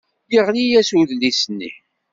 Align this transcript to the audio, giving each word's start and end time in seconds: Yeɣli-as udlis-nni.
Yeɣli-as 0.33 0.89
udlis-nni. 0.99 1.71